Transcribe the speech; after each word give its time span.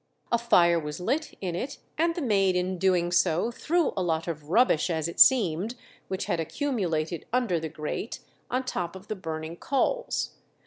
A 0.31 0.39
fire 0.39 0.79
was 0.79 0.99
lit 0.99 1.37
in 1.41 1.55
it, 1.55 1.77
and 1.95 2.15
the 2.15 2.23
maid 2.23 2.55
in 2.55 2.79
doing 2.79 3.11
so 3.11 3.51
threw 3.51 3.93
a 3.95 4.01
lot 4.01 4.27
of 4.27 4.49
rubbish, 4.49 4.89
as 4.89 5.07
it 5.07 5.19
seemed, 5.19 5.75
which 6.07 6.25
had 6.25 6.39
accumulated 6.39 7.27
under 7.31 7.59
the 7.59 7.69
grate, 7.69 8.17
on 8.49 8.63
top 8.63 8.95
of 8.95 9.09
the 9.09 9.15
burning 9.15 9.57
coals. 9.57 10.31